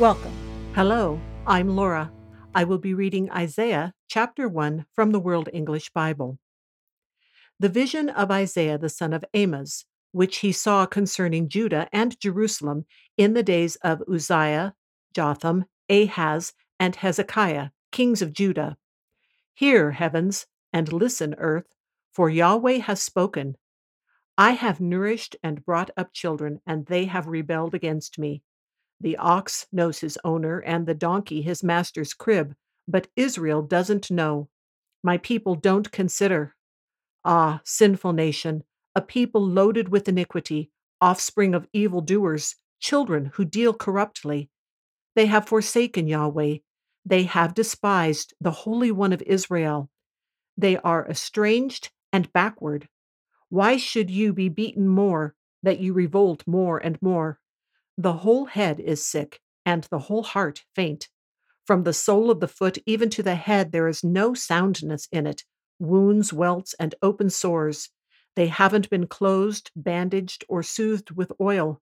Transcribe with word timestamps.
Welcome. 0.00 0.32
Hello, 0.74 1.20
I'm 1.46 1.76
Laura. 1.76 2.10
I 2.52 2.64
will 2.64 2.78
be 2.78 2.94
reading 2.94 3.30
Isaiah 3.30 3.94
chapter 4.08 4.48
1 4.48 4.86
from 4.92 5.12
the 5.12 5.20
World 5.20 5.48
English 5.52 5.90
Bible. 5.90 6.40
The 7.60 7.68
vision 7.68 8.08
of 8.08 8.28
Isaiah 8.28 8.76
the 8.76 8.88
son 8.88 9.12
of 9.12 9.24
Amoz, 9.32 9.84
which 10.10 10.38
he 10.38 10.50
saw 10.50 10.84
concerning 10.84 11.48
Judah 11.48 11.88
and 11.92 12.18
Jerusalem 12.18 12.86
in 13.16 13.34
the 13.34 13.44
days 13.44 13.76
of 13.84 14.02
Uzziah, 14.12 14.74
Jotham, 15.14 15.66
Ahaz, 15.88 16.54
and 16.80 16.96
Hezekiah, 16.96 17.68
kings 17.92 18.20
of 18.20 18.32
Judah. 18.32 18.76
Hear, 19.54 19.92
heavens, 19.92 20.46
and 20.72 20.92
listen, 20.92 21.36
earth, 21.38 21.72
for 22.12 22.28
Yahweh 22.28 22.78
has 22.78 23.00
spoken. 23.00 23.56
I 24.36 24.52
have 24.54 24.80
nourished 24.80 25.36
and 25.40 25.64
brought 25.64 25.92
up 25.96 26.12
children, 26.12 26.60
and 26.66 26.86
they 26.86 27.04
have 27.04 27.28
rebelled 27.28 27.74
against 27.74 28.18
me. 28.18 28.42
The 29.00 29.16
ox 29.16 29.66
knows 29.72 29.98
his 29.98 30.18
owner, 30.24 30.60
and 30.60 30.86
the 30.86 30.94
donkey 30.94 31.42
his 31.42 31.62
master's 31.62 32.14
crib, 32.14 32.54
but 32.88 33.08
Israel 33.16 33.62
doesn't 33.62 34.10
know. 34.10 34.48
My 35.02 35.18
people 35.18 35.54
don't 35.54 35.90
consider. 35.92 36.54
Ah, 37.24 37.60
sinful 37.64 38.12
nation, 38.12 38.64
a 38.94 39.02
people 39.02 39.44
loaded 39.44 39.88
with 39.88 40.08
iniquity, 40.08 40.70
offspring 41.00 41.54
of 41.54 41.66
evil 41.72 42.00
doers, 42.00 42.56
children 42.80 43.30
who 43.34 43.44
deal 43.44 43.74
corruptly. 43.74 44.50
They 45.16 45.26
have 45.26 45.46
forsaken 45.46 46.06
Yahweh. 46.08 46.58
They 47.04 47.24
have 47.24 47.54
despised 47.54 48.34
the 48.40 48.50
Holy 48.50 48.90
One 48.90 49.12
of 49.12 49.22
Israel. 49.22 49.90
They 50.56 50.76
are 50.78 51.08
estranged 51.08 51.90
and 52.12 52.32
backward. 52.32 52.88
Why 53.48 53.76
should 53.76 54.10
you 54.10 54.32
be 54.32 54.48
beaten 54.48 54.88
more, 54.88 55.34
that 55.62 55.80
you 55.80 55.92
revolt 55.92 56.44
more 56.46 56.78
and 56.78 57.00
more? 57.02 57.40
The 57.96 58.14
whole 58.14 58.46
head 58.46 58.80
is 58.80 59.06
sick, 59.06 59.40
and 59.64 59.84
the 59.84 60.00
whole 60.00 60.24
heart 60.24 60.64
faint. 60.74 61.08
From 61.64 61.84
the 61.84 61.92
sole 61.92 62.30
of 62.30 62.40
the 62.40 62.48
foot 62.48 62.78
even 62.86 63.08
to 63.10 63.22
the 63.22 63.36
head, 63.36 63.70
there 63.70 63.86
is 63.86 64.02
no 64.02 64.34
soundness 64.34 65.08
in 65.12 65.26
it 65.26 65.44
wounds, 65.78 66.32
welts, 66.32 66.74
and 66.74 66.94
open 67.02 67.30
sores. 67.30 67.90
They 68.36 68.48
haven't 68.48 68.90
been 68.90 69.06
closed, 69.06 69.70
bandaged, 69.76 70.44
or 70.48 70.62
soothed 70.62 71.12
with 71.12 71.32
oil. 71.40 71.80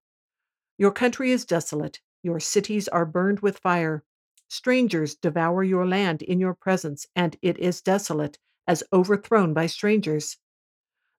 Your 0.78 0.92
country 0.92 1.30
is 1.30 1.44
desolate. 1.44 2.00
Your 2.22 2.40
cities 2.40 2.88
are 2.88 3.06
burned 3.06 3.40
with 3.40 3.58
fire. 3.58 4.04
Strangers 4.48 5.14
devour 5.14 5.62
your 5.62 5.86
land 5.86 6.22
in 6.22 6.40
your 6.40 6.54
presence, 6.54 7.06
and 7.16 7.36
it 7.42 7.58
is 7.58 7.80
desolate, 7.80 8.38
as 8.66 8.84
overthrown 8.92 9.54
by 9.54 9.66
strangers. 9.66 10.36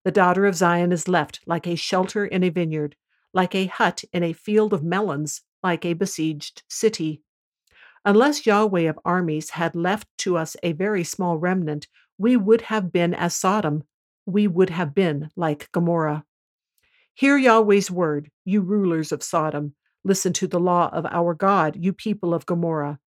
The 0.04 0.12
daughter 0.12 0.46
of 0.46 0.56
Zion 0.56 0.92
is 0.92 1.08
left 1.08 1.40
like 1.48 1.66
a 1.66 1.76
shelter 1.76 2.26
in 2.26 2.44
a 2.44 2.50
vineyard 2.50 2.96
like 3.34 3.56
a 3.56 3.66
hut 3.66 4.04
in 4.14 4.24
a 4.24 4.34
field 4.34 4.74
of 4.74 4.84
melons, 4.84 5.42
like 5.62 5.86
a 5.86 5.94
besieged 5.94 6.64
city. 6.70 7.22
Unless 8.06 8.46
Yahweh 8.46 8.82
of 8.82 9.00
armies 9.06 9.52
had 9.52 9.76
left 9.76 10.08
to 10.20 10.38
us 10.38 10.58
a 10.62 10.74
very 10.74 11.04
small 11.04 11.38
remnant, 11.38 11.88
we 12.18 12.36
would 12.38 12.62
have 12.62 12.92
been 12.92 13.14
as 13.14 13.36
Sodom, 13.36 13.84
we 14.26 14.48
would 14.48 14.70
have 14.70 14.94
been 14.94 15.30
like 15.36 15.72
Gomorrah. 15.72 16.26
Hear 17.14 17.38
Yahweh's 17.38 17.92
word, 17.92 18.30
you 18.44 18.62
rulers 18.62 19.12
of 19.12 19.24
Sodom. 19.24 19.76
Listen 20.04 20.34
to 20.34 20.48
the 20.48 20.60
law 20.60 20.90
of 20.92 21.06
our 21.06 21.34
God, 21.34 21.78
you 21.80 21.94
people 21.94 22.34
of 22.34 22.46
Gomorrah. 22.46 23.00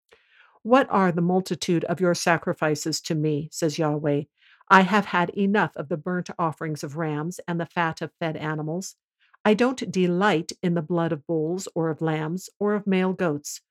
What 0.64 0.88
are 0.90 1.12
the 1.12 1.22
multitude 1.22 1.84
of 1.85 2.00
your 2.00 2.16
sacrifices 2.16 3.02
to 3.02 3.16
me, 3.16 3.50
says 3.52 3.78
Yahweh? 3.78 4.24
I 4.69 4.81
have 4.81 5.06
had 5.06 5.30
enough 5.31 5.75
of 5.75 5.90
the 5.90 5.97
burnt 5.97 6.30
offerings 6.40 6.84
of 6.84 6.97
rams 6.97 7.40
and 7.47 7.59
the 7.59 7.66
fat 7.66 8.02
of 8.02 8.12
fed 8.19 8.38
animals. 8.38 8.96
I 9.47 9.53
don't 9.53 9.91
delight 9.91 10.53
in 10.63 10.73
the 10.73 10.81
blood 10.81 11.11
of 11.11 11.28
bulls 11.28 11.67
or 11.75 11.91
of 11.91 12.01
lambs 12.01 12.50
or 12.59 12.73
of 12.73 12.88
male 12.88 13.13
goats. 13.13 13.61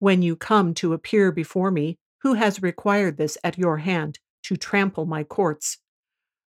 When 0.00 0.20
you 0.20 0.34
come 0.34 0.74
to 0.74 0.94
appear 0.94 1.30
before 1.30 1.70
me, 1.70 1.96
who 2.22 2.34
has 2.34 2.60
required 2.60 3.18
this 3.18 3.38
at 3.44 3.56
your 3.56 3.78
hand 3.78 4.18
to 4.42 4.56
trample 4.56 5.06
my 5.06 5.22
courts? 5.22 5.78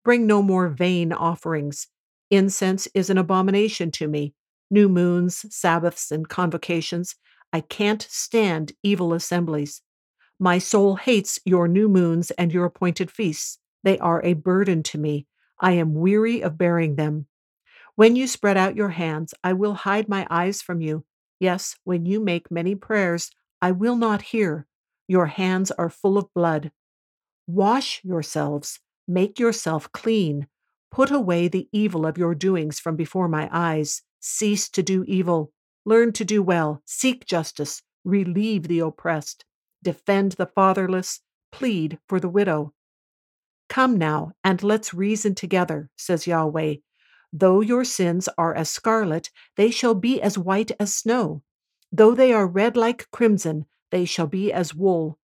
Bring 0.05 0.27
no 0.27 0.43
more 0.43 0.69
vain 0.69 1.11
offerings. 1.11 1.87
Incense 2.29 2.87
is 2.93 3.09
an 3.09 3.17
abomination 3.17 3.89
to 3.93 4.07
me. 4.07 4.35
New 4.69 4.87
moons, 4.87 5.45
Sabbaths, 5.49 6.11
and 6.11 6.29
convocations. 6.29 7.15
I 7.51 7.61
can't 7.61 8.03
stand 8.03 8.73
evil 8.83 9.15
assemblies. 9.15 9.81
My 10.37 10.59
soul 10.59 10.95
hates 10.95 11.39
your 11.43 11.67
new 11.67 11.89
moons 11.89 12.29
and 12.31 12.53
your 12.53 12.65
appointed 12.65 13.09
feasts. 13.09 13.57
They 13.83 13.97
are 13.97 14.23
a 14.23 14.33
burden 14.33 14.83
to 14.83 14.99
me. 14.99 15.25
I 15.59 15.71
am 15.71 15.95
weary 15.95 16.41
of 16.41 16.55
bearing 16.55 16.95
them. 16.95 17.25
When 17.99 18.15
you 18.15 18.27
spread 18.27 18.55
out 18.55 18.77
your 18.77 18.91
hands, 18.91 19.33
I 19.43 19.51
will 19.51 19.73
hide 19.73 20.07
my 20.07 20.25
eyes 20.29 20.61
from 20.61 20.79
you. 20.79 21.03
Yes, 21.37 21.75
when 21.83 22.05
you 22.05 22.21
make 22.21 22.49
many 22.49 22.73
prayers, 22.73 23.29
I 23.61 23.71
will 23.71 23.97
not 23.97 24.21
hear. 24.21 24.67
Your 25.09 25.25
hands 25.25 25.69
are 25.71 25.89
full 25.89 26.17
of 26.17 26.33
blood. 26.33 26.71
Wash 27.45 27.99
yourselves, 28.05 28.79
make 29.05 29.37
yourself 29.37 29.91
clean. 29.91 30.47
Put 30.89 31.11
away 31.11 31.49
the 31.49 31.67
evil 31.73 32.05
of 32.05 32.17
your 32.17 32.33
doings 32.33 32.79
from 32.79 32.95
before 32.95 33.27
my 33.27 33.49
eyes. 33.51 34.01
Cease 34.21 34.69
to 34.69 34.81
do 34.81 35.03
evil. 35.05 35.51
Learn 35.83 36.13
to 36.13 36.23
do 36.23 36.41
well. 36.41 36.81
Seek 36.85 37.25
justice. 37.25 37.81
Relieve 38.05 38.69
the 38.69 38.79
oppressed. 38.79 39.43
Defend 39.83 40.31
the 40.37 40.45
fatherless. 40.45 41.19
Plead 41.51 41.99
for 42.07 42.21
the 42.21 42.29
widow. 42.29 42.73
Come 43.67 43.97
now, 43.97 44.31
and 44.41 44.63
let's 44.63 44.93
reason 44.93 45.35
together, 45.35 45.89
says 45.97 46.25
Yahweh. 46.25 46.75
Though 47.31 47.61
your 47.61 47.83
sins 47.83 48.27
are 48.37 48.55
as 48.55 48.69
scarlet, 48.69 49.29
they 49.55 49.69
shall 49.71 49.95
be 49.95 50.21
as 50.21 50.37
white 50.37 50.71
as 50.79 50.93
snow. 50.93 51.43
Though 51.91 52.15
they 52.15 52.33
are 52.33 52.47
red 52.47 52.75
like 52.75 53.09
crimson, 53.11 53.65
they 53.91 54.05
shall 54.05 54.27
be 54.27 54.51
as 54.51 54.73
wool. 54.73 55.19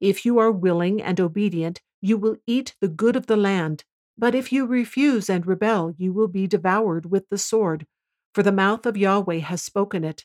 If 0.00 0.24
you 0.24 0.38
are 0.38 0.50
willing 0.50 1.00
and 1.00 1.20
obedient, 1.20 1.80
you 2.00 2.18
will 2.18 2.36
eat 2.46 2.74
the 2.80 2.88
good 2.88 3.16
of 3.16 3.26
the 3.26 3.36
land. 3.36 3.84
But 4.18 4.34
if 4.34 4.52
you 4.52 4.66
refuse 4.66 5.30
and 5.30 5.46
rebel, 5.46 5.94
you 5.96 6.12
will 6.12 6.28
be 6.28 6.46
devoured 6.46 7.10
with 7.10 7.28
the 7.28 7.38
sword, 7.38 7.86
for 8.34 8.42
the 8.42 8.52
mouth 8.52 8.84
of 8.86 8.96
Yahweh 8.96 9.38
has 9.38 9.62
spoken 9.62 10.04
it. 10.04 10.24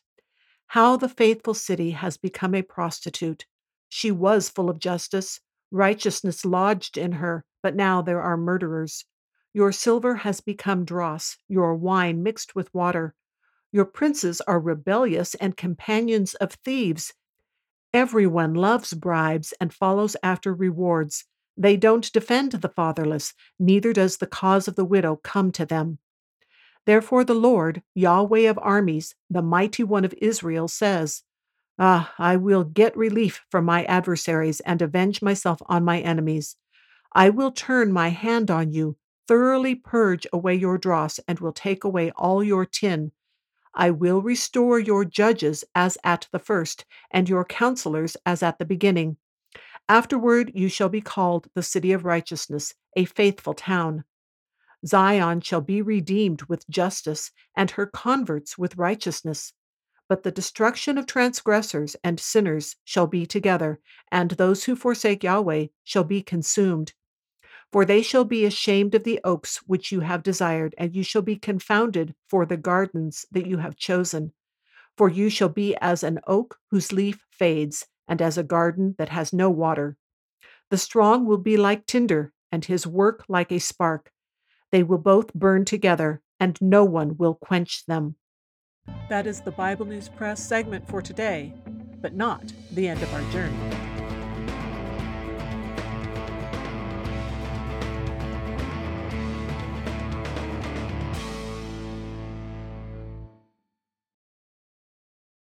How 0.68 0.98
the 0.98 1.10
faithful 1.10 1.54
city 1.54 1.92
has 1.92 2.18
become 2.18 2.54
a 2.54 2.62
prostitute. 2.62 3.46
She 3.90 4.12
was 4.12 4.50
full 4.50 4.70
of 4.70 4.80
justice, 4.80 5.40
righteousness 5.72 6.44
lodged 6.44 6.98
in 6.98 7.14
her, 7.14 7.46
but 7.64 7.76
now 7.76 8.02
there 8.02 8.22
are 8.22 8.38
murderers. 8.38 9.06
Your 9.58 9.72
silver 9.72 10.18
has 10.18 10.40
become 10.40 10.86
dross, 10.86 11.38
your 11.48 11.74
wine 11.74 12.22
mixed 12.22 12.54
with 12.54 12.72
water. 12.76 13.16
Your 13.72 13.86
princes 13.86 14.40
are 14.42 14.60
rebellious 14.60 15.34
and 15.34 15.58
companions 15.58 16.36
of 16.36 16.52
thieves. 16.64 17.16
Everyone 17.92 18.54
loves 18.54 18.94
bribes 18.94 19.56
and 19.60 19.74
follows 19.74 20.16
after 20.22 20.54
rewards. 20.54 21.26
They 21.58 21.76
don't 21.76 22.14
defend 22.14 22.52
the 22.52 22.70
fatherless, 22.70 23.34
neither 23.58 23.94
does 23.94 24.18
the 24.18 24.28
cause 24.28 24.68
of 24.68 24.76
the 24.76 24.86
widow 24.86 25.16
come 25.16 25.52
to 25.54 25.66
them. 25.66 25.98
Therefore, 26.86 27.24
the 27.24 27.34
Lord, 27.34 27.82
Yahweh 27.96 28.48
of 28.48 28.60
armies, 28.62 29.16
the 29.28 29.42
mighty 29.42 29.84
one 29.84 30.06
of 30.06 30.14
Israel, 30.22 30.68
says, 30.68 31.24
Ah, 31.80 32.14
I 32.20 32.36
will 32.36 32.64
get 32.64 32.96
relief 32.96 33.44
from 33.50 33.66
my 33.66 33.86
adversaries 33.86 34.60
and 34.60 34.84
avenge 34.84 35.24
myself 35.24 35.64
on 35.66 35.84
my 35.84 36.00
enemies. 36.00 36.58
I 37.12 37.32
will 37.32 37.52
turn 37.52 37.92
my 37.92 38.10
hand 38.10 38.52
on 38.52 38.72
you, 38.72 38.98
thoroughly 39.28 39.76
purge 39.76 40.26
away 40.32 40.56
your 40.56 40.78
dross 40.78 41.20
and 41.28 41.40
will 41.40 41.54
take 41.54 41.84
away 41.84 42.12
all 42.12 42.44
your 42.44 42.66
tin. 42.66 43.12
I 43.74 43.92
will 43.92 44.22
restore 44.22 44.80
your 44.80 45.06
judges 45.06 45.64
as 45.76 45.98
at 46.04 46.28
the 46.32 46.40
first, 46.40 46.86
and 47.12 47.30
your 47.30 47.46
counselors 47.46 48.18
as 48.26 48.42
at 48.42 48.58
the 48.58 48.66
beginning. 48.66 49.18
Afterward 49.90 50.52
you 50.56 50.68
shall 50.68 50.90
be 50.90 51.02
called 51.02 51.48
the 51.54 51.64
city 51.64 51.92
of 51.92 52.06
righteousness, 52.06 52.74
a 52.96 53.06
faithful 53.06 53.54
town. 53.54 54.04
Zion 54.86 55.42
shall 55.42 55.62
be 55.62 55.82
redeemed 55.82 56.44
with 56.44 56.70
justice, 56.70 57.32
and 57.56 57.72
her 57.72 57.86
converts 57.86 58.58
with 58.58 58.78
righteousness. 58.78 59.54
But 60.10 60.24
the 60.24 60.32
destruction 60.32 60.98
of 60.98 61.06
transgressors 61.06 61.96
and 62.04 62.20
sinners 62.20 62.76
shall 62.84 63.08
be 63.08 63.26
together, 63.26 63.80
and 64.12 64.32
those 64.32 64.64
who 64.64 64.76
forsake 64.76 65.24
Yahweh 65.24 65.68
shall 65.84 66.04
be 66.04 66.22
consumed. 66.22 66.94
For 67.72 67.84
they 67.84 68.02
shall 68.02 68.24
be 68.24 68.46
ashamed 68.46 68.96
of 68.96 69.04
the 69.04 69.20
oaks 69.24 69.58
which 69.68 69.92
you 69.92 70.00
have 70.00 70.24
desired, 70.24 70.74
and 70.78 70.96
you 70.96 71.04
shall 71.04 71.22
be 71.22 71.36
confounded 71.36 72.16
for 72.30 72.46
the 72.46 72.58
gardens 72.58 73.26
that 73.32 73.46
you 73.46 73.58
have 73.58 73.76
chosen. 73.76 74.34
For 74.98 75.10
you 75.10 75.30
shall 75.30 75.50
be 75.50 75.76
as 75.82 76.04
an 76.04 76.20
oak 76.28 76.58
whose 76.72 76.92
leaf 76.92 77.26
fades, 77.30 77.86
and 78.08 78.22
as 78.22 78.38
a 78.38 78.44
garden 78.44 78.96
that 78.98 79.10
has 79.10 79.34
no 79.34 79.50
water. 79.50 79.98
The 80.70 80.78
strong 80.78 81.26
will 81.26 81.38
be 81.38 81.58
like 81.58 81.86
tinder, 81.86 82.34
and 82.52 82.64
his 82.64 82.88
work 82.88 83.26
like 83.28 83.52
a 83.52 83.60
spark. 83.60 84.12
They 84.72 84.84
will 84.84 84.98
both 84.98 85.34
burn 85.34 85.66
together, 85.66 86.22
and 86.40 86.58
no 86.62 86.84
one 86.84 87.18
will 87.18 87.36
quench 87.36 87.86
them. 87.86 88.16
That 89.10 89.28
is 89.28 89.42
the 89.42 89.52
Bible 89.52 89.86
News 89.86 90.10
Press 90.10 90.42
segment 90.44 90.88
for 90.88 91.02
today, 91.02 91.54
but 92.02 92.14
not 92.14 92.54
the 92.72 92.88
end 92.88 93.04
of 93.04 93.14
our 93.14 93.32
journey. 93.32 93.87